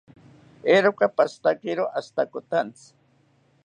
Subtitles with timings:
[0.71, 2.85] Eeroka pashitakiro ashitakontzi